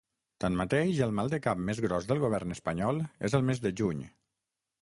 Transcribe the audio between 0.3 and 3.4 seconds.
Tanmateix, el maldecap més gros del govern espanyol és